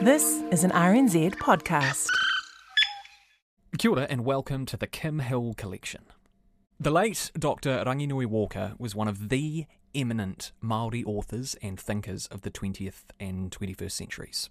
[0.00, 2.08] This is an RNZ podcast.
[3.78, 6.02] Kia ora and welcome to the Kim Hill Collection.
[6.80, 7.84] The late Dr.
[7.86, 13.52] Ranginui Walker was one of the eminent Māori authors and thinkers of the 20th and
[13.52, 14.50] 21st centuries.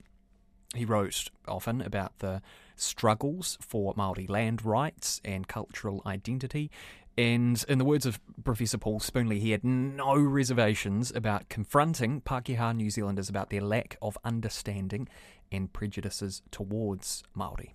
[0.74, 2.42] He wrote often about the
[2.76, 6.72] struggles for Māori land rights and cultural identity,
[7.18, 12.76] and in the words of Professor Paul Spoonley, he had no reservations about confronting Pākehā
[12.76, 15.08] New Zealanders about their lack of understanding
[15.52, 17.74] and prejudices towards Māori.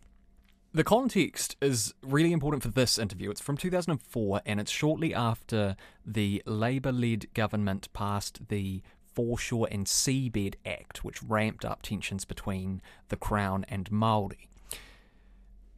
[0.73, 3.31] The context is really important for this interview.
[3.31, 8.83] It's from 2004 and it's shortly after the Labour led government passed the
[9.15, 14.49] Foreshore and Seabed Act, which ramped up tensions between the Crown and Māori.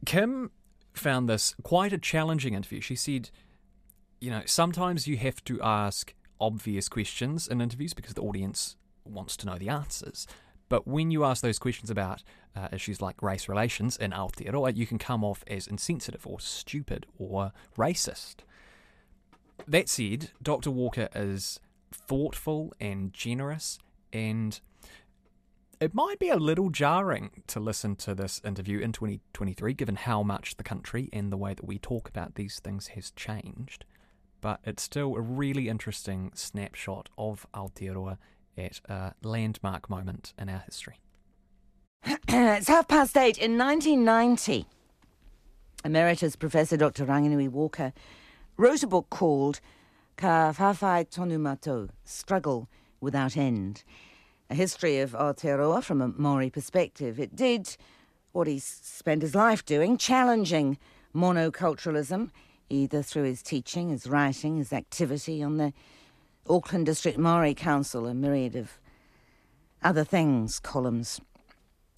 [0.05, 0.51] Kim
[0.93, 2.81] found this quite a challenging interview.
[2.81, 3.29] She said,
[4.21, 9.35] you know, sometimes you have to ask obvious questions in interviews because the audience wants
[9.37, 10.27] to know the answers.
[10.69, 12.23] But when you ask those questions about
[12.55, 17.07] uh, issues like race relations in Aotearoa, you can come off as insensitive or stupid
[17.17, 18.37] or racist.
[19.67, 20.71] That said, Dr.
[20.71, 21.59] Walker is
[21.91, 23.79] thoughtful and generous,
[24.13, 24.59] and
[25.79, 30.23] it might be a little jarring to listen to this interview in 2023, given how
[30.23, 33.83] much the country and the way that we talk about these things has changed
[34.41, 38.17] but it's still a really interesting snapshot of Aotearoa
[38.57, 40.99] at a landmark moment in our history.
[42.27, 43.37] it's half past eight.
[43.37, 44.65] In 1990,
[45.85, 47.05] Emeritus Professor Dr.
[47.05, 47.93] Ranginui Walker
[48.57, 49.61] wrote a book called
[50.17, 52.67] Ka Whawhai Tonu Matou, Struggle
[52.99, 53.83] Without End,
[54.49, 57.19] a history of Aotearoa from a Maori perspective.
[57.19, 57.77] It did
[58.31, 60.77] what he spent his life doing, challenging
[61.15, 62.31] monoculturalism
[62.71, 65.73] either through his teaching, his writing, his activity on the
[66.49, 68.79] Auckland District Maori Council, a myriad of
[69.83, 71.21] other things, columns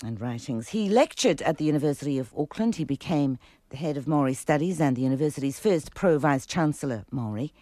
[0.03, 0.69] and writings.
[0.69, 2.75] He lectured at the University of Auckland.
[2.75, 3.37] He became
[3.69, 7.53] the head of Maori Studies and the university's first pro vice chancellor Maori,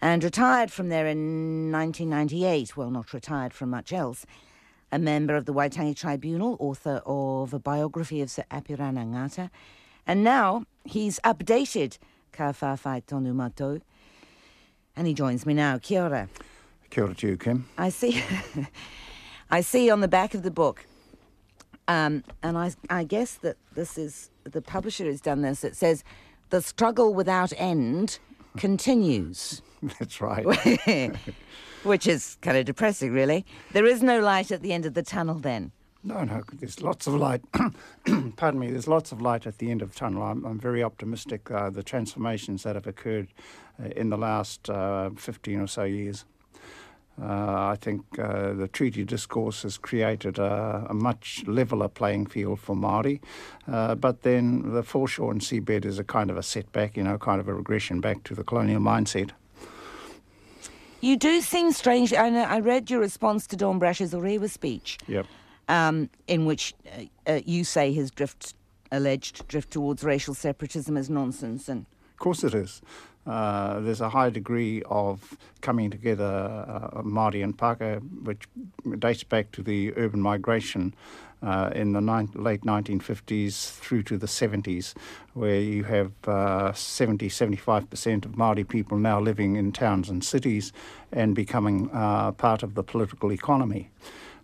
[0.00, 2.76] and retired from there in 1998.
[2.76, 4.26] Well, not retired from much else.
[4.90, 9.48] A member of the Waitangi Tribunal, author of a biography of Sir Apirana Ngata,
[10.06, 11.96] and now he's updated
[12.32, 13.80] Ka whawhai tonu.
[14.96, 15.78] And he joins me now.
[15.78, 16.28] Kia ora.
[16.90, 17.66] Kia ora to you, Kim.
[17.78, 18.22] I see,
[19.50, 20.86] I see on the back of the book,
[21.88, 26.04] um, and I, I guess that this is, the publisher has done this, it says,
[26.50, 28.18] the struggle without end
[28.56, 29.62] continues.
[29.98, 30.44] That's right.
[31.82, 33.44] Which is kind of depressing, really.
[33.72, 35.72] There is no light at the end of the tunnel then.
[36.04, 37.42] No, no, there's lots of light.
[38.36, 40.22] Pardon me, there's lots of light at the end of the tunnel.
[40.24, 41.48] I'm, I'm very optimistic.
[41.48, 43.28] Uh, the transformations that have occurred
[43.80, 46.24] uh, in the last uh, 15 or so years.
[47.20, 52.58] Uh, I think uh, the treaty discourse has created a, a, much leveler playing field
[52.58, 53.20] for Māori,
[53.68, 57.18] uh, but then the foreshore and seabed is a kind of a setback, you know,
[57.18, 59.30] kind of a regression back to the colonial mindset.
[61.02, 62.14] You do seem strange.
[62.14, 64.98] I, know, I read your response to Don Brash's Orewa speech.
[65.06, 65.26] Yep
[65.72, 68.54] um, in which uh, uh, you say his drift,
[68.92, 71.68] alleged drift towards racial separatism is nonsense.
[71.68, 72.82] And of course, it is.
[73.26, 76.24] Uh, there's a high degree of coming together,
[76.94, 78.48] uh, Māori and Pākehā, which
[78.98, 80.92] dates back to the urban migration
[81.42, 82.00] uh, in the
[82.34, 84.94] late 1950s through to the 70s,
[85.34, 90.72] where you have uh, 70, 75% of Māori people now living in towns and cities
[91.12, 93.88] and becoming uh, part of the political economy.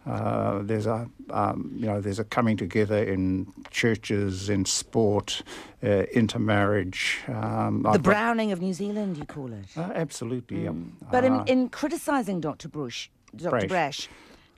[0.09, 5.43] Uh, there's a um, you know there's a coming together in churches, in sport,
[5.83, 7.19] uh, intermarriage.
[7.29, 9.67] Um, the I've Browning got, of New Zealand, you call it?
[9.77, 10.61] Uh, absolutely.
[10.61, 10.93] Mm.
[11.11, 12.69] But in, uh, in criticising Dr.
[12.69, 13.51] Bush, Dr.
[13.51, 14.09] Brash, Brash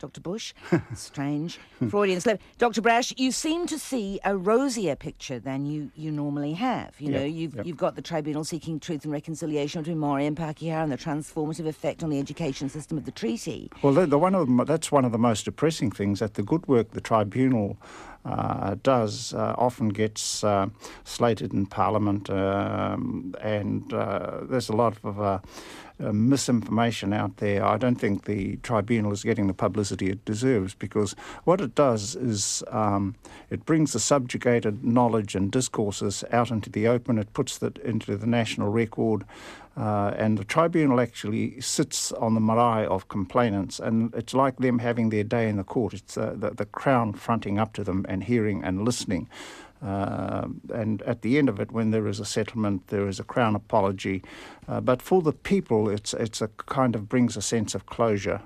[0.01, 0.21] Dr.
[0.21, 0.55] Bush.
[0.95, 1.59] Strange.
[1.89, 2.41] Freudian slip.
[2.59, 2.81] Dr.
[2.81, 6.99] Brash, you seem to see a rosier picture than you, you normally have.
[6.99, 7.67] You know, you've, yep.
[7.67, 11.67] you've got the tribunal seeking truth and reconciliation between Maori and Pākehā and the transformative
[11.67, 13.71] effect on the education system of the treaty.
[13.83, 16.43] Well, the, the one of the, that's one of the most depressing things, that the
[16.43, 17.77] good work the tribunal
[18.83, 20.69] does uh, often gets uh,
[21.05, 25.39] slated in Parliament, um, and uh, there's a lot of uh,
[26.03, 27.65] uh, misinformation out there.
[27.65, 31.15] I don't think the tribunal is getting the publicity it deserves because
[31.45, 33.17] what it does is um,
[33.51, 37.19] it brings the subjugated knowledge and discourses out into the open.
[37.19, 39.25] It puts that into the national record.
[39.77, 44.79] Uh, and the tribunal actually sits on the marae of complainants, and it's like them
[44.79, 45.95] having their day in the court.
[45.95, 49.29] It's uh, the, the Crown fronting up to them and hearing and listening.
[49.83, 53.25] Uh, and at the end of it, when there is a settlement, there is a
[53.25, 54.23] Crown apology.
[54.69, 58.43] Uh, but for the people, it's, it's a kind of brings a sense of closure.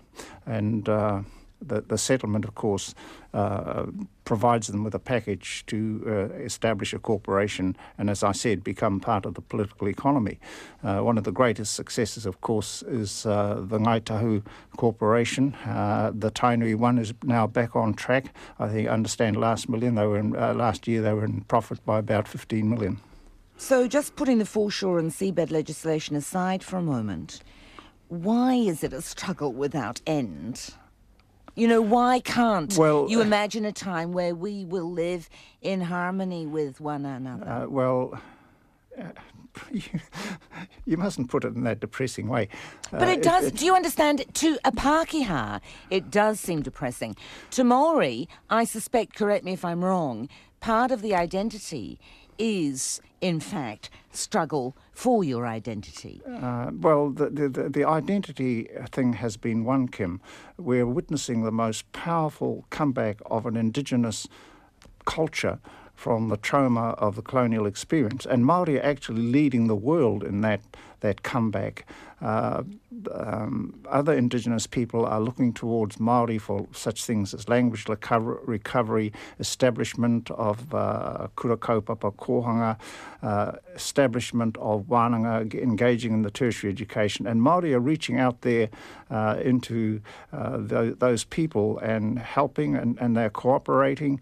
[0.47, 1.23] And uh,
[1.69, 2.95] the, the settlement, of course,
[3.33, 3.87] uh,
[4.25, 9.01] provides them with a package to uh, establish a corporation and, as I said, become
[9.01, 10.39] part of the political economy.
[10.83, 14.43] Uh, one of the greatest successes, of course, is uh, the Ngai Tahu
[14.77, 15.55] Corporation.
[15.67, 18.35] Uh, the Tainui one is now back on track.
[18.59, 21.85] I think understand last million they were in, uh, last year they were in profit
[21.85, 23.01] by about 15 million.
[23.57, 27.41] So, just putting the foreshore and seabed legislation aside for a moment,
[28.09, 30.75] why is it a struggle without end?
[31.55, 35.29] You know, why can't Well, you imagine a time where we will live
[35.63, 37.49] in harmony with one another?
[37.49, 38.19] Uh, well,
[38.99, 39.05] uh,
[39.71, 39.83] you,
[40.85, 42.49] you mustn't put it in that depressing way.
[42.91, 43.53] But Uh, it does.
[43.53, 44.25] do you understand?
[44.35, 45.61] To a Pākehā,
[45.91, 47.15] it does seem depressing.
[47.53, 50.29] To Maori, I suspect, correct me if I'm wrong,
[50.59, 52.01] part of the identity
[52.37, 56.23] is, in fact, struggle for your identity.
[56.27, 60.21] Uh, well, the, the, the- identity thing has been one, Kim.
[60.57, 64.27] We're witnessing the most powerful comeback of an indigenous
[65.05, 65.59] culture
[65.95, 68.27] from the trauma of the colonial experience.
[68.27, 70.61] And Māori are actually leading the world in that,
[71.01, 71.87] that comeback.
[72.21, 72.63] Uh,
[73.13, 79.13] um, other indigenous people are looking towards Māori for such things as language recover- recovery,
[79.39, 82.79] establishment of uh, kura kaupapa kohanga,
[83.23, 87.27] uh, establishment of wānanga, engaging in the tertiary education.
[87.27, 88.69] And Māori are reaching out there
[89.11, 90.01] uh, into
[90.33, 94.21] uh, tho- those people and helping, and, and they're cooperating.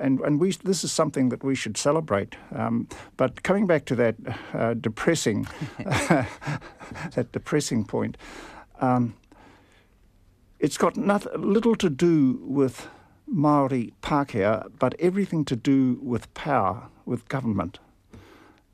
[0.00, 2.36] And and we this is something that we should celebrate.
[2.54, 4.16] Um, but coming back to that
[4.54, 5.46] uh, depressing
[7.14, 8.16] that depressing point,
[8.80, 9.14] um,
[10.58, 12.88] it's got nothing, little to do with
[13.26, 17.78] Maori Pākehā, but everything to do with power, with government.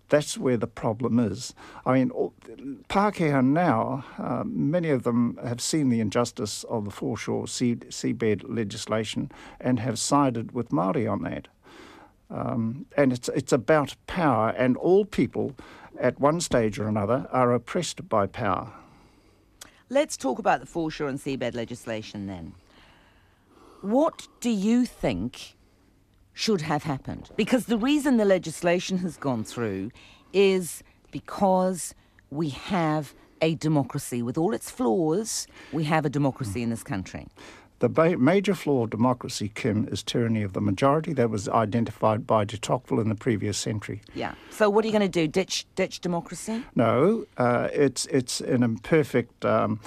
[0.09, 1.55] That's where the problem is.
[1.85, 2.11] I mean,
[2.89, 8.45] Pākehā now, uh, many of them have seen the injustice of the foreshore sea, seabed
[8.49, 11.49] legislation and have sided with Māori on that.
[12.31, 15.55] Um, and it's, it's about power, and all people
[15.99, 18.73] at one stage or another are oppressed by power.
[19.89, 22.53] Let's talk about the foreshore and seabed legislation then.
[23.81, 25.55] What do you think
[26.39, 27.29] should have happened?
[27.35, 29.91] Because the reason the legislation has gone through
[30.33, 31.97] is because
[32.31, 33.13] we have
[33.43, 34.23] a democracy.
[34.23, 37.27] With all its flaws, we have a democracy in this country.
[37.81, 41.13] The ba- major flaw of democracy, Kim, is tyranny of the majority.
[41.13, 44.01] That was identified by de Tocqueville in the previous century.
[44.15, 44.35] Yeah.
[44.51, 45.27] So what are you going to do?
[45.27, 46.65] Ditch, ditch democracy?
[46.77, 49.81] No, uh, it's it's an imperfect um,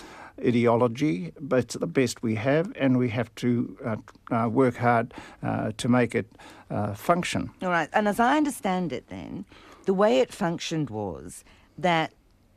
[0.45, 3.95] ideology, but it's the best we have, and we have to uh,
[4.35, 6.27] uh, work hard uh, to make it
[6.69, 7.51] uh, function.
[7.61, 7.89] All right.
[7.93, 9.45] And as I understand it, then,
[9.85, 11.43] the way it functioned was
[11.77, 12.13] that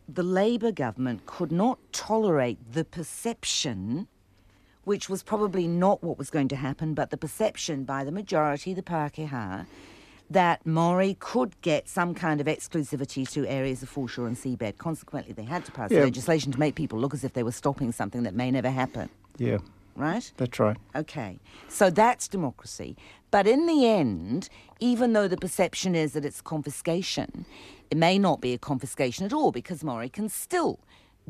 [0.09, 4.07] the Labour government could not tolerate the perception,
[4.85, 8.75] which was probably not what was going to happen, but the perception by the majority,
[8.75, 9.67] the Pākehā,
[10.31, 14.79] that Maori could get some kind of exclusivity to areas of foreshore and seabed.
[14.79, 16.01] Consequently, they had to pass Yeah.
[16.01, 19.11] legislation to make people look as if they were stopping something that may never happen,
[19.39, 19.59] Yeah,
[19.97, 20.33] right?
[20.37, 20.77] that's right.
[20.97, 21.39] Okay,
[21.69, 22.97] so that's democracy.
[23.31, 24.49] But in the end,
[24.81, 27.45] even though the perception is that it's confiscation,
[27.91, 30.81] it may not be a confiscation at all because Maori can still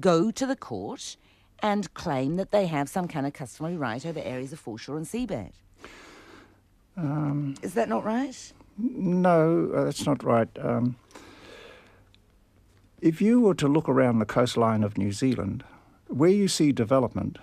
[0.00, 1.16] go to the court
[1.60, 5.06] and claim that they have some kind of customary right over areas of foreshore and
[5.06, 5.52] seabed.
[6.96, 8.52] Um, Is that not right?
[8.78, 10.48] No, uh, that's not right.
[10.60, 10.96] Um,
[13.00, 15.62] if you were to look around the coastline of New Zealand,
[16.08, 17.38] where you see development,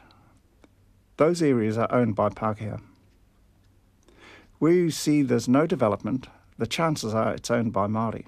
[1.17, 2.81] those areas are owned by Pākehā.
[4.59, 8.25] Where you see there's no development, the chances are it's owned by Māori.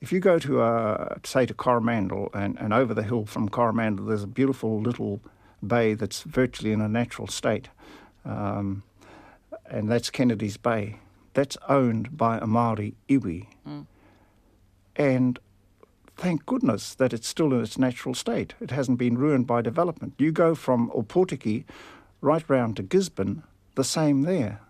[0.00, 4.06] If you go to, uh, say, to Coromandel and, and over the hill from Coromandel,
[4.06, 5.20] there's a beautiful little
[5.64, 7.68] bay that's virtually in a natural state,
[8.24, 8.82] um,
[9.66, 10.98] and that's Kennedy's Bay.
[11.34, 13.46] That's owned by a Māori iwi.
[14.96, 15.38] And
[16.16, 18.54] thank goodness that it's still in its natural state.
[18.60, 20.14] It hasn't been ruined by development.
[20.18, 21.64] You go from Opotiki
[22.20, 23.42] right round to Gisborne,
[23.74, 24.60] the same there.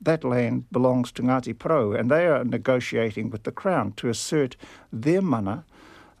[0.00, 4.56] That land belongs to Ngāti Porou, and they are negotiating with the Crown to assert
[4.92, 5.64] their mana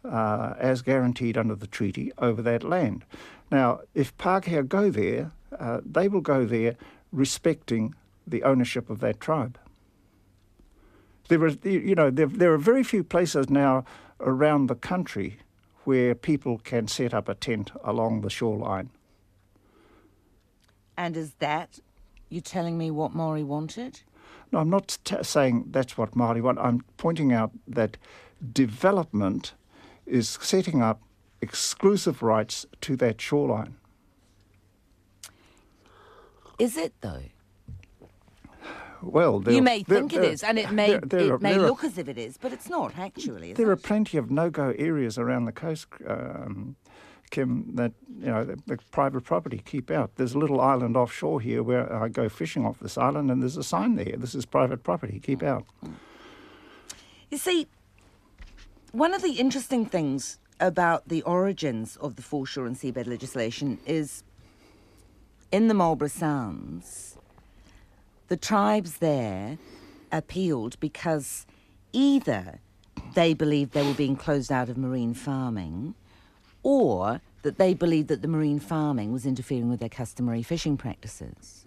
[0.04, 3.04] uh, as guaranteed under the treaty over that land.
[3.50, 6.76] Now, if Pākehā go there, uh, they will go there
[7.12, 7.94] respecting
[8.30, 9.58] the ownership of that tribe.
[11.28, 13.84] There are, you know, there, there are very few places now
[14.20, 15.38] around the country
[15.84, 18.90] where people can set up a tent along the shoreline.
[20.96, 21.78] And is that
[22.28, 24.00] you telling me what Maori wanted?
[24.52, 26.58] No, I'm not t- saying that's what Māori want.
[26.58, 27.96] I'm pointing out that
[28.52, 29.54] development
[30.06, 31.02] is setting up
[31.40, 33.76] exclusive rights to that shoreline.
[36.58, 37.22] Is it though?
[39.02, 41.68] Well, You may think it is, and it may there- there are- may there are-
[41.68, 43.52] look as if it is, but it's not actually.
[43.52, 43.72] There it?
[43.72, 46.76] are plenty of no-go areas around the coast, um,
[47.30, 50.16] Kim, that you know the, the private property keep out.
[50.16, 53.56] There's a little island offshore here where I go fishing off this island, and there's
[53.58, 55.20] a sign there: "This is private property.
[55.20, 55.64] Keep out."
[57.30, 57.66] You see,
[58.92, 64.24] one of the interesting things about the origins of the foreshore and seabed legislation is
[65.52, 67.17] in the Marlborough Sounds,
[68.28, 69.58] the tribes there
[70.12, 71.46] appealed because
[71.92, 72.60] either
[73.14, 75.94] they believed they were being closed out of marine farming
[76.62, 81.64] or that they believed that the marine farming was interfering with their customary fishing practices.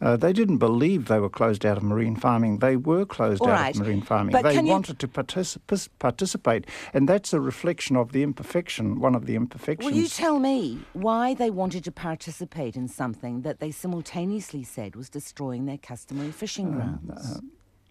[0.00, 2.58] Uh, they didn't believe they were closed out of marine farming.
[2.58, 3.74] They were closed All out right.
[3.74, 4.32] of marine farming.
[4.32, 9.00] But they can you- wanted to particip- participate, and that's a reflection of the imperfection.
[9.00, 9.90] One of the imperfections.
[9.92, 14.94] Will you tell me why they wanted to participate in something that they simultaneously said
[14.94, 17.40] was destroying their customary fishing grounds?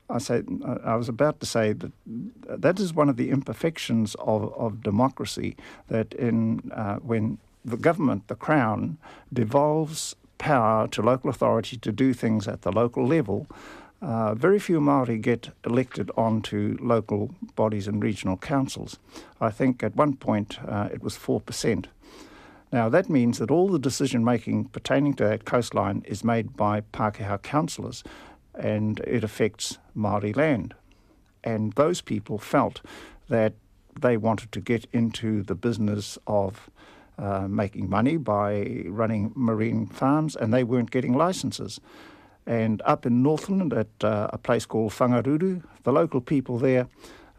[0.10, 0.44] I say
[0.86, 5.58] I was about to say that that is one of the imperfections of, of democracy.
[5.90, 8.98] That in uh, when the government, the crown,
[9.34, 13.48] devolves power to local authority to do things at the local level,
[14.02, 19.00] uh, very few Maori get elected onto local bodies and regional councils.
[19.42, 21.88] I think at one point uh, it was four percent.
[22.72, 26.82] Now, that means that all the decision making pertaining to that coastline is made by
[26.82, 28.04] Pākehā councillors
[28.54, 30.74] and it affects Māori land.
[31.44, 32.82] And those people felt
[33.30, 33.54] that
[34.00, 36.70] they wanted to get into the business of
[37.18, 41.80] uh, making money by running marine farms and they weren't getting licenses.
[42.46, 46.88] And up in Northland at uh, a place called Whangaruru, the local people there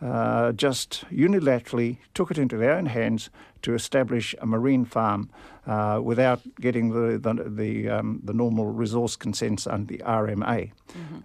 [0.03, 3.31] uh, just unilaterally took it into their own hands
[3.63, 5.31] to establish a marine farm
[5.67, 10.71] uh, without getting the the the, um, the normal resource consents under the RMA.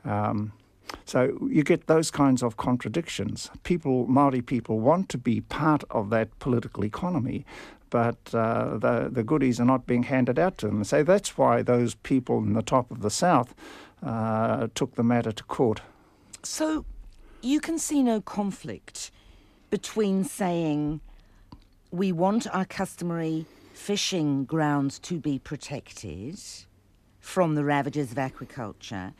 [0.06, 0.54] Um,
[1.06, 3.50] so you get those kinds of contradictions.
[3.64, 7.46] People, Maori people, want to be part of that political economy,
[7.94, 10.84] but uh, the the goodies are not being handed out to them.
[10.84, 13.54] So that's why those people in the top of the south
[14.02, 15.82] uh, took the matter to court.
[16.42, 16.86] So
[17.44, 19.12] you can see no conflict
[19.70, 21.02] between saying
[21.92, 26.40] we want our customary fishing grounds to be protected
[27.20, 29.14] from the ravages of aquaculture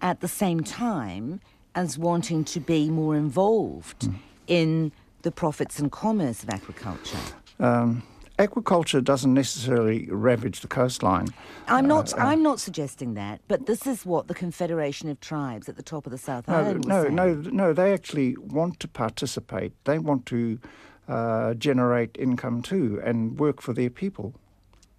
[0.00, 1.40] at the same time
[1.76, 4.08] as wanting to be more involved
[4.48, 4.90] in
[5.22, 7.39] the profits and commerce of aquaculture.
[7.60, 8.02] Um,
[8.38, 11.28] aquaculture doesn't necessarily ravage the coastline.
[11.68, 12.18] I'm not.
[12.18, 16.06] I'm not suggesting that, but this is what the Confederation of Tribes at the top
[16.06, 17.72] of the South No, Island no, no, no.
[17.72, 19.72] They actually want to participate.
[19.84, 20.58] They want to
[21.06, 24.34] uh, generate income too and work for their people.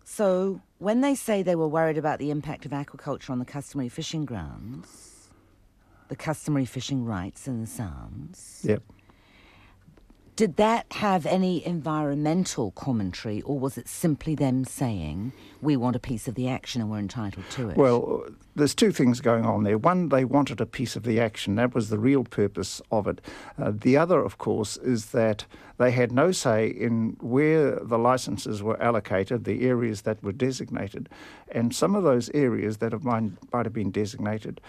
[0.04, 3.88] So, when they say they were worried about the impact of aquaculture on the customary
[3.90, 5.30] fishing grounds,
[6.10, 8.84] the customary fishing rights in the Sounds, Yep.
[10.42, 15.32] Did that have any environmental commentary, or was it simply them saying,
[15.62, 17.78] we want a piece of the action and we're entitled to it?
[17.78, 19.78] Well, there's two things going on there.
[19.78, 21.58] One, they wanted a piece of the action.
[21.58, 23.22] That was the real purpose of it.
[23.56, 25.46] Uh, the other, of course, is that
[25.78, 31.08] they had no say in where the licenses were allocated, the areas that were designated.
[31.52, 34.62] And some of those areas that have might, might have been designated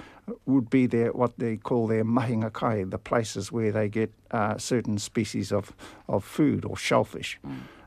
[0.47, 4.59] would be their what they call their mahinga kai, the places where they get uh,
[4.59, 5.73] certain species of,
[6.09, 7.39] of food or shellfish.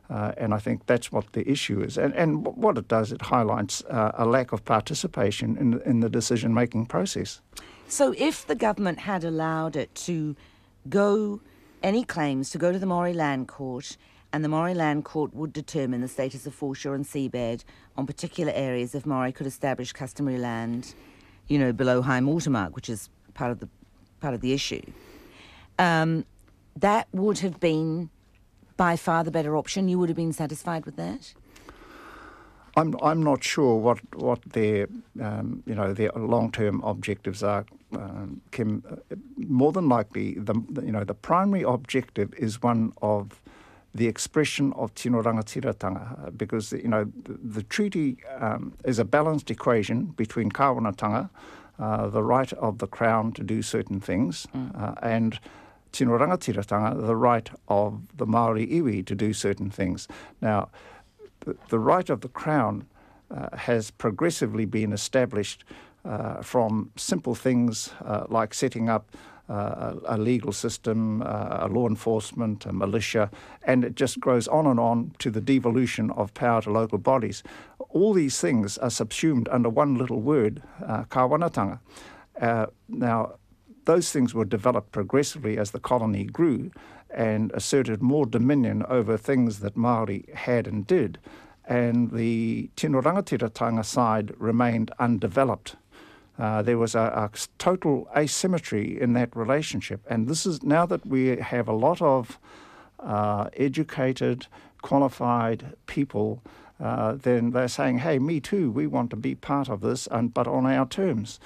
[0.09, 1.97] Uh, and I think that's what the issue is.
[1.97, 6.09] And, and what it does, it highlights uh, a lack of participation in, in the
[6.09, 7.41] decision making process.
[7.87, 10.35] So, if the government had allowed it to
[10.89, 11.41] go,
[11.83, 13.97] any claims to go to the Maori Land Court,
[14.35, 17.63] and the Maori Land Court would determine the status of foreshore and seabed
[17.95, 20.93] on particular areas if Maori could establish customary land,
[21.47, 23.69] you know, below high watermark, which is part of the
[24.19, 24.81] part of the issue,
[25.79, 26.25] um,
[26.75, 28.09] that would have been
[28.75, 29.87] by far the better option.
[29.87, 31.33] You would have been satisfied with that.
[32.75, 34.89] I'm I'm not sure what what their
[35.21, 38.83] um, you know their long term objectives are, um, Kim.
[38.91, 43.41] Uh, More than likely, the- you know the primary objective is one of
[43.95, 49.05] the expression of tino rangatiratanga, uh, because you know the, the treaty um, is a
[49.05, 51.29] balanced equation between kawanatanga,
[51.79, 55.39] uh, the right of the crown to do certain things, uh, and
[55.93, 60.07] tino rangatiratanga, the right of the Maori iwi to do certain things.
[60.41, 60.69] Now
[61.45, 62.85] the, the right of the Crown
[63.31, 65.63] uh, has progressively been established
[66.03, 69.09] uh, from simple things uh, like setting up
[69.49, 73.29] uh, a, legal system, uh, a law enforcement, a militia,
[73.63, 77.43] and it just grows on and on to the devolution of power to local bodies.
[77.89, 81.79] all these things are subsumed under one little word, uh, kawanatanga.
[82.41, 83.35] Uh, now,
[83.85, 86.71] those things were developed progressively as the colony grew
[87.09, 91.17] and asserted more dominion over things that Maori had and did.
[91.63, 95.75] And the Tino Rangatiratanga side remained undeveloped.
[96.37, 100.01] Uh, there was a, a, total asymmetry in that relationship.
[100.09, 102.37] And this is now that we have a lot of
[102.99, 104.47] uh, educated,
[104.81, 106.41] qualified people,
[106.79, 110.33] uh, then they're saying, hey, me too, we want to be part of this, and,
[110.33, 111.39] but on our terms.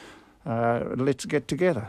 [0.46, 1.88] Uh, let's get together.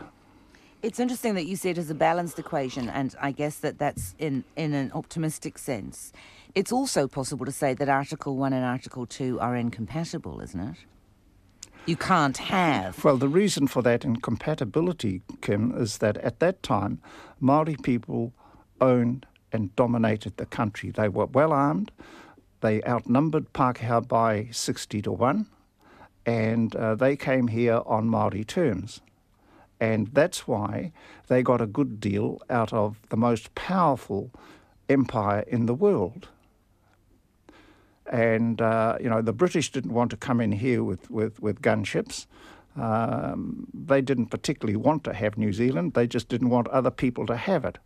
[0.83, 4.15] It's interesting that you see it as a balanced equation, and I guess that that's
[4.19, 6.11] in, in an optimistic sense.
[6.53, 10.75] It's also possible to say that Article 1 and Article 2 are incompatible, isn't it?
[11.85, 13.03] You can't have.
[13.03, 17.01] Well, the reason for that incompatibility, Kim, is that at that time,
[17.39, 18.33] Maori people
[18.79, 20.91] owned and dominated the country.
[20.91, 21.91] They were well armed,
[22.61, 25.47] they outnumbered Pākehā by 60 to 1,
[26.25, 29.01] and uh, they came here on Maori terms.
[29.79, 30.91] And that's why
[31.27, 34.29] they got a good deal out of the most powerful
[34.87, 36.29] empire in the world.
[38.11, 41.61] And, uh, you know, the British didn't want to come in here with, with, with
[41.61, 42.25] gunships.
[42.75, 47.25] Um, they didn't particularly want to have New Zealand, they just didn't want other people
[47.25, 47.77] to have it.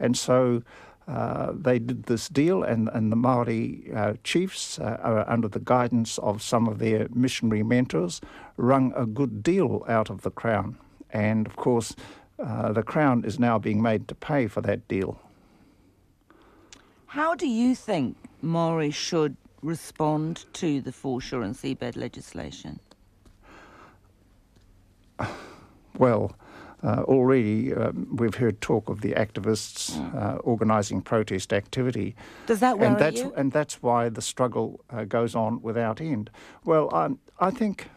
[0.00, 0.62] And so
[1.06, 6.18] uh, they did this deal, and, and the Maori uh, chiefs, uh, under the guidance
[6.18, 8.20] of some of their missionary mentors,
[8.56, 10.76] wrung a good deal out of the Crown.
[11.10, 11.94] And of course,
[12.38, 15.20] uh, the Crown is now being made to pay for that deal.
[17.06, 22.80] How do you think Maori should respond to the foreshore and seabed legislation?
[25.98, 26.34] Well,
[26.82, 30.14] uh, already um, we've heard talk of the activists mm.
[30.14, 32.16] uh, organising protest activity.
[32.46, 33.32] Does that worry and that's, you?
[33.36, 36.30] And that's why the struggle uh, goes on without end.
[36.64, 37.88] Well, um, I think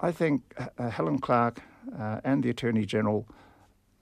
[0.00, 0.42] I think
[0.78, 1.60] uh, Helen Clark
[1.98, 3.26] uh, and the Attorney General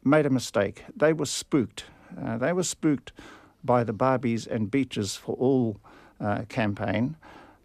[0.04, 0.84] made a mistake.
[0.94, 1.84] They were spooked.
[2.20, 3.12] Uh, they were spooked
[3.64, 5.80] by the Barbies and Beaches for All
[6.20, 7.16] uh, campaign.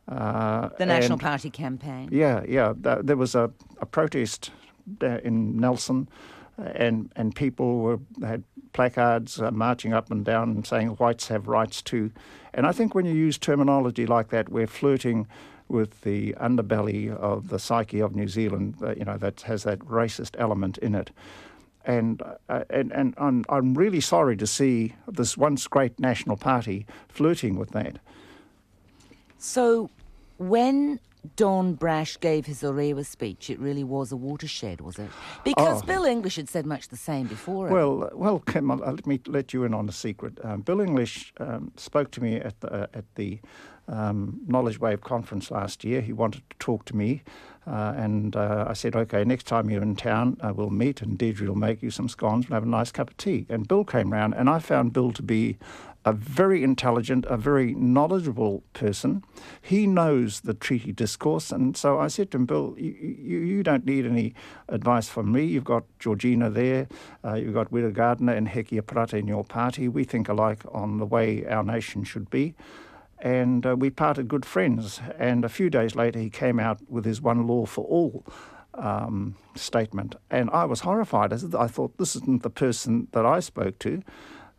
[0.08, 2.10] Uh, the National Party campaign.
[2.12, 2.74] Yeah, yeah.
[2.76, 4.52] There was a, a protest
[5.00, 6.10] there in Nelson,
[6.58, 11.48] and and people were had placards uh, marching up and down and saying whites have
[11.48, 12.12] rights too.
[12.54, 15.28] And I think when you use terminology like that, we're flirting
[15.70, 19.80] with the underbelly of the psyche of New Zealand, uh, you know, that has that
[19.80, 21.12] racist element in it.
[21.86, 26.86] And, uh, and, and I'm, I'm really sorry to see this once great national party
[27.10, 28.00] flirting with that.
[29.44, 29.90] So,
[30.38, 31.02] when
[31.36, 35.10] Don Brash gave his Orewa speech, it really was a watershed, was it?
[35.44, 35.86] Because oh.
[35.86, 37.68] Bill English had said much the same before.
[37.68, 40.40] Well, well, Kim, let me let you in on a secret.
[40.46, 43.42] Um, Bill English um, spoke to me at the, uh, at the
[43.90, 46.00] um, Knowledge Wave conference last year.
[46.00, 47.22] He wanted to talk to me,
[47.68, 51.18] uh, and uh, I said, "Okay, next time you're in town, uh, we'll meet, and
[51.18, 52.48] Deirdre will make you some scones.
[52.48, 55.12] We'll have a nice cup of tea." And Bill came round, and I found Bill
[55.12, 55.58] to be
[56.06, 59.24] a very intelligent, a very knowledgeable person.
[59.62, 63.64] He knows the treaty discourse, and so I said to him, Bill, you, you, you
[63.64, 64.34] don't need any
[64.68, 65.46] advice from me.
[65.46, 66.88] You've got Georgina there,
[67.24, 69.88] uh, you've got Wira Gardiner and Hekia Parata in your party.
[69.88, 72.56] We think alike on the way our nation should be
[73.24, 75.00] and uh, we parted good friends.
[75.18, 78.26] And a few days later, he came out with his One Law for All
[78.74, 81.32] um, statement, and I was horrified.
[81.32, 84.04] I thought this isn't the person that I spoke to.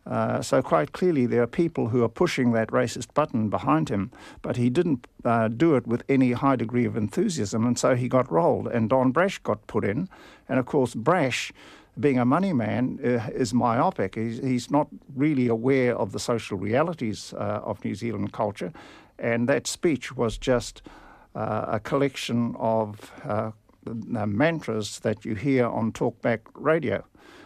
[0.05, 4.11] Uh, so quite clearly, there are people who are pushing that racist button behind him,
[4.41, 8.07] but he didn't uh, do it with any high degree of enthusiasm, and so he
[8.07, 8.67] got rolled.
[8.67, 10.07] And Don Brash got put in,
[10.47, 11.51] and of course Brash
[11.99, 14.15] being a money man, uh, is myopic.
[14.15, 18.73] He's, he's, not really aware of the social realities uh, of New Zealand culture.
[19.17, 20.81] And that speech was just
[21.35, 23.51] uh, a collection of uh,
[23.85, 27.03] mantras that you hear on talkback radio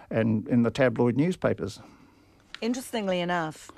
[0.09, 1.79] and in the tabloid newspapers.
[2.61, 3.71] Interestingly enough,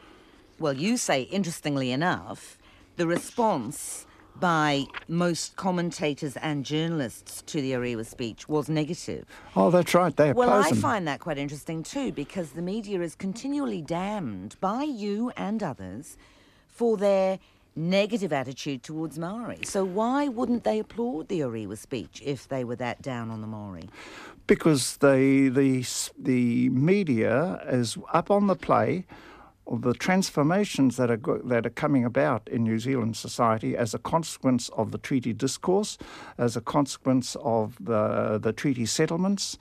[0.59, 2.57] well, you say interestingly enough,
[2.97, 4.05] the response
[4.39, 9.25] by most commentators and journalists to the Orewa speech was negative.
[9.55, 10.15] Oh, that's right.
[10.15, 10.77] They Well, I him.
[10.77, 16.17] find that quite interesting too, because the media is continually damned by you and others
[16.67, 17.39] for their
[17.75, 19.59] negative attitude towards Maori.
[19.63, 23.47] So why wouldn't they applaud the Orewa speech if they were that down on the
[23.47, 23.89] Maori?
[24.47, 25.85] Because the the
[26.17, 29.05] the media is up on the play
[29.67, 33.99] of the transformations that are that are coming about in New Zealand society as a
[33.99, 35.97] consequence of the treaty discourse,
[36.37, 39.57] as a consequence of the the treaty settlements,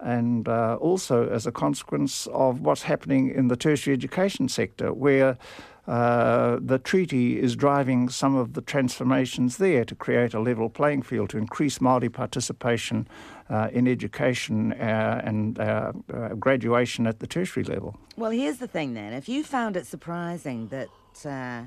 [0.00, 5.38] and uh, also as a consequence of what's happening in the tertiary education sector, where
[5.86, 11.02] uh, the treaty is driving some of the transformations there to create a level playing
[11.02, 13.06] field, to increase Māori participation
[13.50, 17.96] uh, in education uh, and uh, uh, graduation at the tertiary level.
[18.16, 19.12] Well, here's the thing then.
[19.12, 20.88] If you found it surprising that
[21.24, 21.64] uh,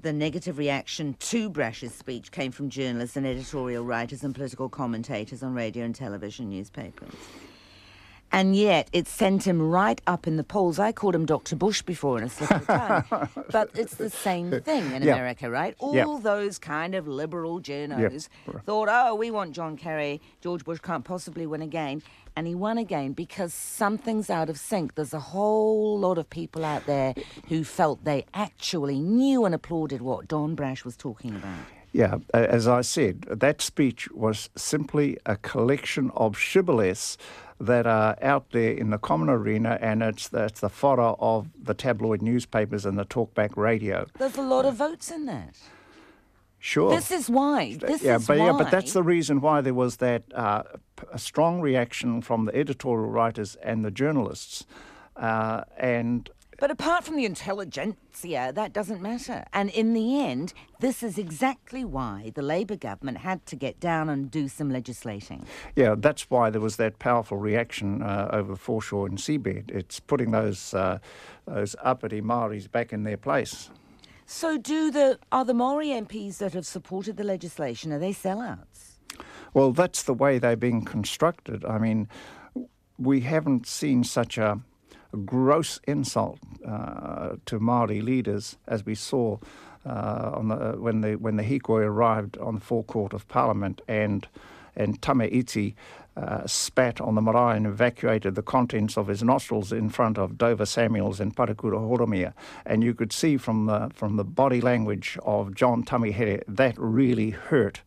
[0.00, 5.42] the negative reaction to Brash's speech came from journalists and editorial writers and political commentators
[5.42, 7.14] on radio and television newspapers,
[8.32, 10.78] and yet it sent him right up in the polls.
[10.78, 11.54] I called him Dr.
[11.54, 13.28] Bush before in a slip of tongue.
[13.50, 15.14] but it's the same thing in Yeah.
[15.14, 15.74] America, right?
[15.78, 16.18] All Yeah.
[16.22, 18.28] those kind of liberal journos
[18.64, 20.20] thought, oh, we want John Kerry.
[20.40, 22.02] George Bush can't possibly win again.
[22.34, 24.94] And he won again because something's out of sync.
[24.94, 27.14] There's a whole lot of people out there
[27.48, 31.58] who felt they actually knew and applauded what Don Brash was talking about.
[31.92, 37.18] Yeah, as I said, that speech was simply a collection of shibboleths
[37.62, 41.48] that are out there in the common arena, and it's the, it's the fodder of
[41.62, 44.06] the tabloid newspapers and the talkback radio.
[44.18, 45.56] There's a lot of votes in that.
[46.58, 46.90] Sure.
[46.90, 47.76] This is why.
[47.80, 48.46] This yeah, is but why.
[48.46, 50.62] yeah, but that's the reason why there was that uh,
[50.96, 54.64] p- a strong reaction from the editorial writers and the journalists,
[55.16, 56.30] uh, and
[56.62, 59.44] But apart from the intelligentsia, that doesn't matter.
[59.52, 64.08] And in the end, this is exactly why the Labour government had to get down
[64.08, 65.44] and do some legislating.
[65.74, 69.72] yeah, that's why there was that powerful reaction uh, over the foreshore and seabed.
[69.72, 71.00] It's putting those uh,
[71.46, 73.68] those uppity Maoris back in their place.
[74.26, 79.00] So, do the are the Maori MPs that have supported the legislation are they sellouts?
[79.52, 81.64] Well, that's the way they're being constructed.
[81.64, 82.08] I mean,
[82.98, 84.60] we haven't seen such a
[85.18, 89.38] gross insult uh, to Maori leaders as we saw
[89.84, 94.28] uh, on the, when the when the Hikoi arrived on the forecourt of Parliament and
[94.76, 95.74] and Tame Iti
[96.16, 100.38] uh, spat on the marae and evacuated the contents of his nostrils in front of
[100.38, 102.34] Dover Samuels and Parekura Horomia.
[102.66, 107.30] And you could see from the from the body language of John Tamihere that really
[107.30, 107.82] hurt.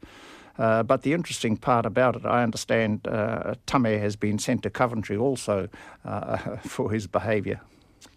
[0.57, 4.69] Uh, but the interesting part about it, I understand uh, Tame has been sent to
[4.69, 5.67] Coventry also
[6.05, 7.59] uh, for his behaviour,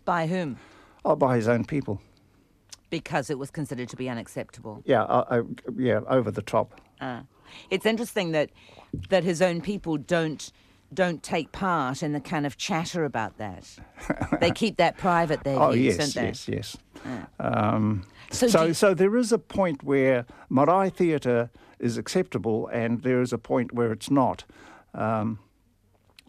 [0.05, 0.57] By whom?
[1.05, 2.01] oh, by his own people.
[2.91, 4.83] Because it was considered to be unacceptable.
[4.87, 5.43] Yeah, uh, uh,
[5.77, 6.81] yeah, over the top.
[7.01, 7.23] Ah.
[7.71, 8.51] It's interesting that
[9.09, 10.53] that his own people don't
[10.93, 13.65] don't take part in the kind of chatter about that.
[14.41, 15.45] they keep that private.
[15.45, 16.25] Their Oh views, yes, they?
[16.27, 16.77] yes, yes.
[17.39, 23.21] Um, So so, so there is a point where marae theatre is acceptable, and there
[23.23, 24.45] is a point where it's not.
[24.95, 25.39] Um,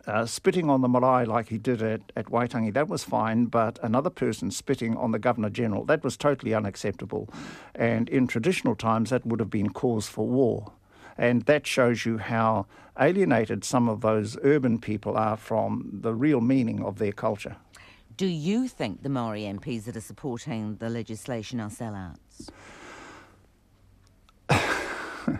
[0.07, 3.77] uh, spitting on the marae like he did at, at Waitangi, that was fine, but
[3.83, 7.29] another person spitting on the Governor General, that was totally unacceptable.
[7.75, 10.71] And in traditional times, that would have been cause for war.
[11.19, 12.65] And that shows you how
[12.97, 17.57] alienated some of those urban people are from the real meaning of their culture.
[18.15, 22.49] Do you think the Maori MPs that are supporting the legislation are sellouts?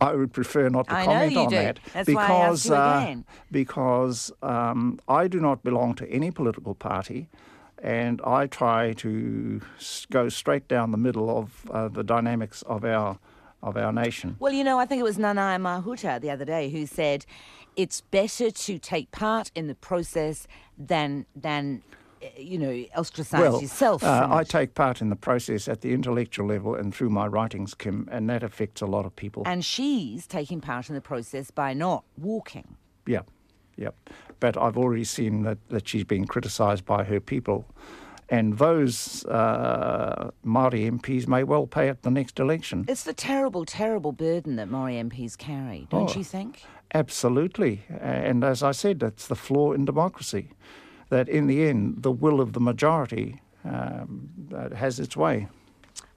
[0.00, 1.56] I would prefer not to I comment on do.
[1.56, 3.16] that That's why I asked because uh,
[3.50, 7.28] because um, I do not belong to any political party,
[7.82, 9.62] and I try to
[10.10, 13.18] go straight down the middle of uh, the dynamics of our
[13.64, 14.36] of our nation.
[14.38, 17.24] Well, you know, I think it was Nanaia Mahuta the other day who said
[17.76, 20.46] it's better to take part in the process
[20.78, 21.82] than than
[22.22, 24.04] uh, you know ostracize well, yourself.
[24.04, 27.74] uh, I take part in the process at the intellectual level and through my writings,
[27.74, 29.42] Kim, and that affects a lot of people.
[29.46, 32.76] and she's taking part in the process by not walking.
[33.06, 33.22] Yeah,
[33.76, 33.90] yeah.
[34.40, 37.66] But I've already seen that, that she's been criticised by her people.
[38.28, 42.84] And those uh, Māori MPs may well pay at the next election.
[42.88, 46.18] It's the terrible, terrible burden that Maori MPs carry, don't Oh.
[46.18, 46.62] you think?
[46.94, 47.82] Absolutely.
[48.00, 50.48] And as I said, that's the flaw in democracy.
[51.10, 54.30] That in the end, the will of the majority um,
[54.74, 55.48] has its way.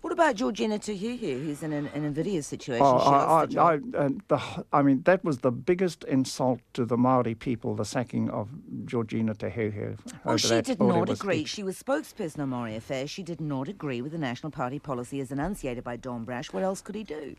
[0.08, 2.86] What about Georgina Te Heuheu, who's in an, an invidious situation?
[2.86, 4.06] Oh, she lost the I, I.
[4.06, 8.30] I, the, I mean, that was the biggest insult to the Maori people, the sacking
[8.30, 8.48] of
[8.86, 9.98] Georgina Heuheu.
[10.00, 11.44] Oh, well, she did not agree.
[11.44, 13.10] She was spokesperson on Maori Affairs.
[13.10, 16.54] She did not agree with the National Party policy as enunciated by Don Brash.
[16.54, 17.36] What else could he do?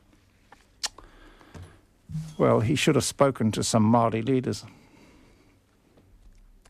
[2.36, 4.66] Well, he should have spoken to some Maori leaders.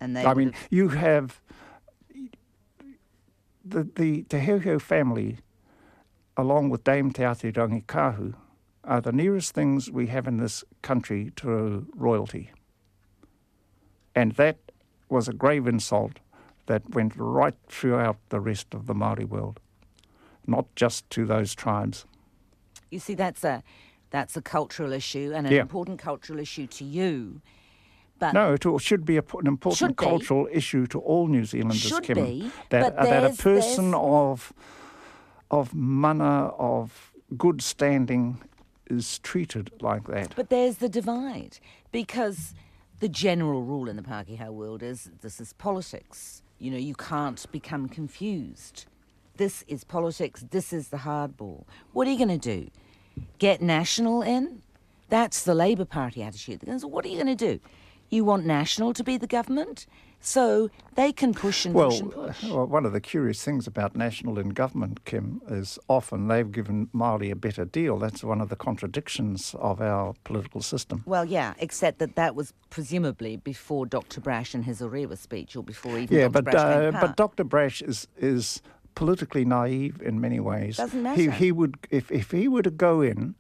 [0.01, 1.41] And they I mean, have- you have
[3.65, 5.39] the the Te Heuheu family,
[6.39, 8.35] along with Dame Te Atairangikaahu,
[8.85, 12.51] are the nearest things we have in this country to royalty.
[14.15, 14.57] And that
[15.11, 16.21] was a grave insult
[16.67, 19.61] that went right throughout the rest of the Maori world,
[20.47, 22.07] not just to those tribes.
[22.91, 23.63] you see, that's a
[24.11, 25.61] that's a cultural issue and an Yeah.
[25.61, 27.43] important cultural issue to you.
[28.19, 30.05] But No, it should be a, an important Should be.
[30.07, 32.15] cultural issue to all New Zealanders, Should Kim.
[32.25, 34.55] be, that, but uh, that a person of
[35.51, 38.41] of mana, of good standing,
[38.89, 40.35] is treated like that.
[40.37, 41.59] But there's the divide
[41.93, 42.55] because
[43.01, 46.43] the general rule in the Pākehā world is this is politics.
[46.59, 48.87] You know, you can't become confused.
[49.37, 51.65] This is politics, this is the hardball.
[51.93, 52.71] What are you going to do?
[53.39, 54.63] Get National in?
[55.09, 56.63] That's the Labour Party attitude.
[56.65, 57.61] What are you going to do?
[58.11, 59.87] You want National to be the government?
[60.21, 62.43] So they can push and Well, push and push.
[62.45, 66.89] well, one of the curious things about National in government, Kim, is often they've given
[66.95, 67.99] Māori a better deal.
[67.99, 71.03] That's one of the contradictions of our political system.
[71.07, 74.21] Well, yeah, except that that was presumably before Dr.
[74.21, 76.43] Brash and his Orewa speech, or before even Yeah, Dr.
[76.43, 77.45] but uh, but Dr.
[77.45, 78.61] Brash is is
[78.97, 80.79] politically naive in many ways.
[80.79, 81.31] Doesn't He matter.
[81.31, 83.37] he would if if he were to go in,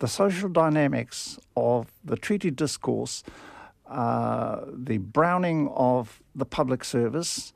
[0.00, 3.22] the social dynamics of the treaty discourse,
[3.88, 7.52] uh, the browning of the public service,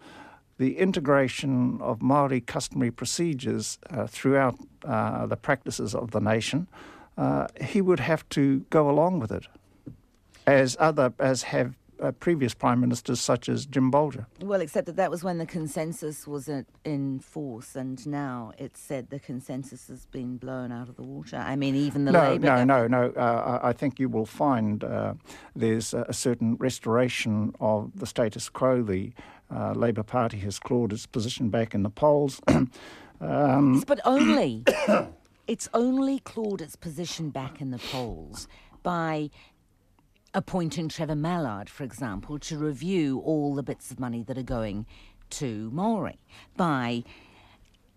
[0.59, 6.69] the integration of Maori customary procedures uh, throughout uh, the practices of the nation,
[7.17, 9.47] uh, he would have to go along with it,
[10.47, 14.27] as other as have uh, previous prime ministers such as Jim Bolger.
[14.41, 18.81] Well, except that that was when the consensus was in- in force, and now it's
[18.81, 21.37] said the consensus has been blown out of the water.
[21.37, 22.47] I mean, even the no, Labour.
[22.47, 23.21] no, government- no, no.
[23.21, 25.15] Uh, I think you will find uh,
[25.57, 28.83] there's a a certain restoration of the status quo.
[28.83, 29.13] The
[29.55, 32.41] uh, Labour Party has clawed its position back in the polls.
[33.21, 34.65] um, but only
[35.47, 38.49] it's only clawed its position back in the polls
[38.83, 39.31] by
[40.35, 44.87] appointing Trevor Mallard, for example, to review all the bits of money that are going
[45.31, 46.19] to Maori,
[46.57, 47.05] by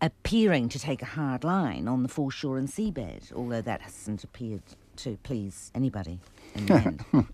[0.01, 4.61] appearing to take a hard line on the foreshore and seabed, although that hasn't appeared
[4.97, 6.19] to please anybody
[6.55, 7.05] in the end.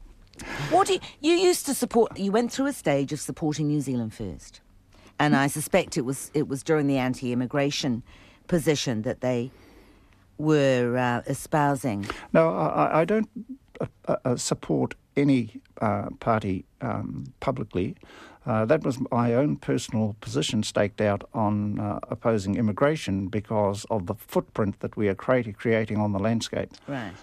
[0.69, 2.17] What do you, you used to support?
[2.17, 4.62] You went through a stage of supporting New Zealand first,
[5.19, 8.03] and I suspect it was it was during the anti-immigration
[8.47, 9.51] position that they
[10.38, 12.05] were uh, espousing.
[12.31, 13.27] no, I, I- I don't
[13.79, 17.95] uh, uh, support any uh, party um, publicly.
[18.45, 24.07] Uh, that was my own personal position staked out on uh, opposing immigration because of
[24.07, 26.71] the footprint that we are creating, creating on the landscape.
[26.87, 27.13] Right.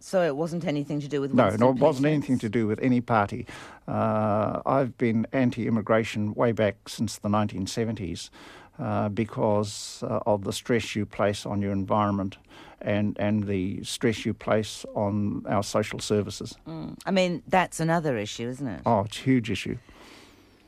[0.00, 2.66] So it wasn't anything to do with No, Winston no, it wasn't anything to do
[2.66, 3.46] with any party.
[3.88, 8.30] Uh, I've been anti-immigration way back since the 1970s
[8.78, 12.36] uh, because uh, of the stress you place on your environment
[12.80, 16.56] and, and the stress you place on our social services.
[16.66, 16.96] Mm.
[17.06, 18.82] I mean, that's another issue, isn't it?
[18.84, 19.78] Oh, it's a huge issue.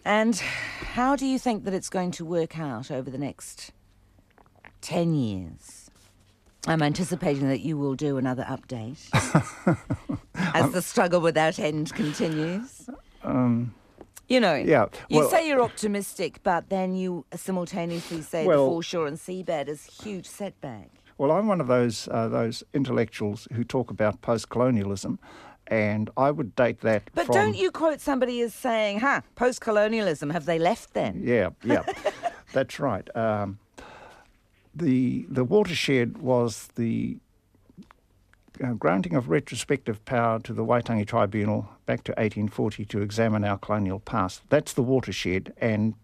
[0.05, 3.73] And how do you think that it's going to work out over the next
[4.81, 5.90] 10 years?
[6.66, 8.99] I'm anticipating that you will do another update
[10.35, 12.88] as the struggle without end continues.
[13.23, 13.75] Um,
[14.29, 19.07] You know, yeah, you say you're optimistic, but then you simultaneously say Well- the foreshore
[19.07, 20.91] and seabed is huge setback.
[21.17, 25.19] Well, I'm one of those uh, those intellectuals who talk about post-colonialism,
[25.67, 30.31] and I would date that But from don't you quote somebody as saying, "Ha, post-colonialism,
[30.31, 31.83] have they left then?" Yeah, yeah,
[32.53, 33.09] that's right.
[33.17, 33.59] Um,
[34.75, 37.19] the the watershed was the
[38.62, 43.59] uh, granting of retrospective power to the Waitangi Tribunal back to 1840 to examine our
[43.59, 44.42] colonial past.
[44.49, 45.94] That's the watershed, and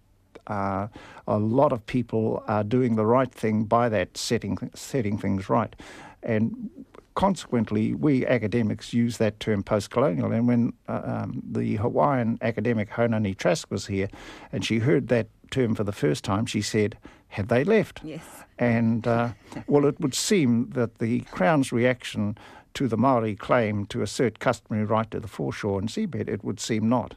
[0.47, 0.88] uh,
[1.27, 5.75] a lot of people are doing the right thing by that, setting setting things right,
[6.23, 6.71] and
[7.14, 10.33] consequently, we academics use that term post-colonial.
[10.33, 14.09] And when uh, um, the Hawaiian academic Haunani Trask was here,
[14.53, 16.99] and she heard that term for the first time, she said,
[17.35, 18.25] "Have they left?" Yes.
[18.59, 19.29] And uh,
[19.66, 22.37] well, it would seem that the Crown's reaction
[22.75, 26.61] to the Maori claim to assert customary right to the foreshore and seabed, it would
[26.61, 27.14] seem not.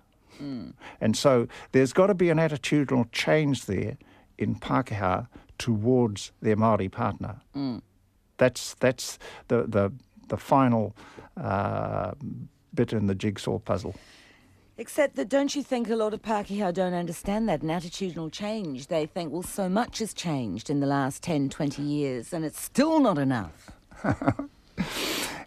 [1.02, 3.98] And so there's got to be an attitudinal change there
[4.38, 5.28] in Pākehā
[5.58, 7.38] towards their Maori partner.
[8.38, 9.92] That's that's the the
[10.28, 10.96] the final
[11.36, 12.12] uh,
[12.74, 13.96] bit in the jigsaw puzzle.
[14.80, 18.88] Except that don't you think a lot of Pākehā don't understand that, an attitudinal change?
[18.88, 22.62] They think, well, so much has changed in the last 10, 20 years, and it's
[22.62, 23.72] still not enough.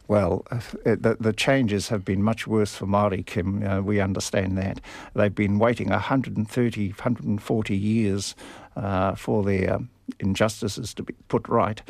[0.09, 3.65] Well, uh, the, the changes have been much worse for Māori, Kim.
[3.65, 4.81] Uh, we understand that.
[5.15, 8.35] They've been waiting 130, 140 years
[8.75, 9.79] uh, for their
[10.19, 11.81] injustices to be put right,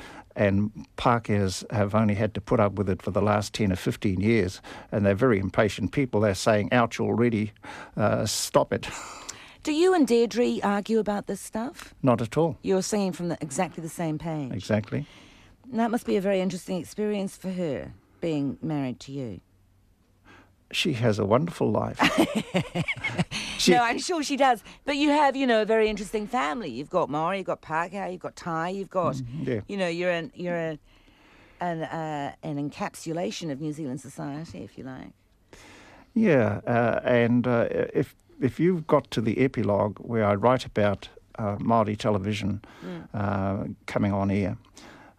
[0.41, 3.77] and Pākehās have only had to put up with it for the last 10 or
[3.77, 6.23] 15 years, and they're very impatient people.
[6.23, 7.53] They're saying, ouch already,
[7.95, 8.89] uh, stop it.
[9.63, 11.95] Do you and Deirdre argue about this stuff?
[12.03, 12.57] Not at all.
[12.63, 14.51] You're singing from the, exactly the same page.
[14.53, 15.05] Exactly.
[15.73, 19.43] That must be a very interesting experience for her, being married to you.
[20.73, 21.99] She has a wonderful life.
[23.61, 24.65] She, no, I'm sure she does.
[24.87, 26.71] But you have, you know, a very interesting family.
[26.71, 29.61] You've got Maori, you've got Pākehā, you've got Thai, you've got, mm, yeah.
[29.69, 30.79] you know, you're an you're a,
[31.61, 35.13] an uh, an encapsulation of New Zealand society, if you like.
[36.15, 41.11] Yeah, uh, and uh, if if you've got to the epilogue where I write about
[41.39, 43.09] uh, Maori television mm.
[43.13, 44.57] Uh, coming on air.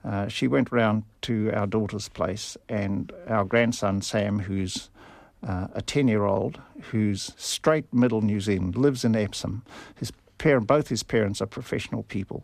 [0.03, 4.89] Uh, she went round to our daughter's place, and our grandson Sam, who's
[5.47, 6.59] uh, a 10 year old
[6.91, 9.63] who's straight middle New Zealand, lives in Epsom.
[9.95, 12.43] His parent, both his parents are professional people.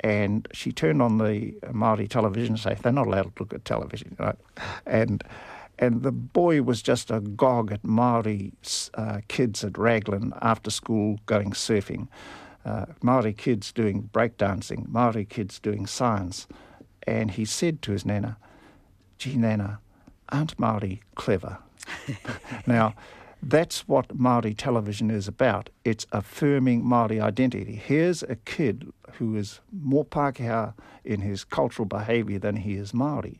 [0.00, 3.64] And she turned on the Māori television and said, they're not allowed to look at
[3.64, 4.36] television, right?
[4.86, 5.22] And,
[5.78, 8.52] and the boy was just agog at Māori
[8.94, 12.08] uh, kids at Raglan after school going surfing.
[12.64, 16.46] Uh, Māori kids doing breakdancing, Māori kids doing science.
[17.06, 18.38] And he said to his nana,
[19.18, 19.80] Gee, Nana,
[20.30, 21.58] aren't Māori clever?
[22.66, 22.94] now,
[23.42, 25.70] that's what Māori television is about.
[25.84, 27.74] It's affirming Māori identity.
[27.74, 30.74] Here's a kid who is more Pākehā
[31.04, 33.38] in his cultural behaviour than he is Māori,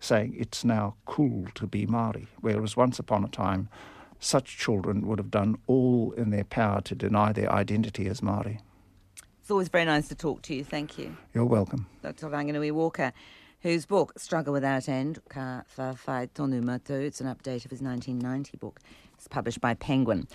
[0.00, 3.68] saying it's now cool to be Māori, whereas once upon a time,
[4.20, 8.60] such children would have done all in their power to deny their identity as Māori.
[9.40, 10.64] It's always very nice to talk to you.
[10.64, 11.16] Thank you.
[11.32, 11.86] You're welcome.
[12.02, 12.28] Dr.
[12.28, 13.12] Ranginui Walker
[13.60, 18.56] whose book, Struggle Without End, Ka Whawhai Tonu Matou, it's an update of his 1990
[18.56, 18.80] book.
[19.14, 20.28] It's published by Penguin.